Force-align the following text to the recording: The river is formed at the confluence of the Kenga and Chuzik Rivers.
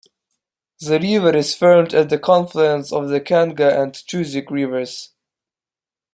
The 0.79 0.99
river 0.99 1.37
is 1.37 1.53
formed 1.53 1.93
at 1.93 2.09
the 2.09 2.17
confluence 2.17 2.91
of 2.91 3.09
the 3.09 3.21
Kenga 3.21 3.79
and 3.83 3.93
Chuzik 3.93 4.49
Rivers. 4.49 5.11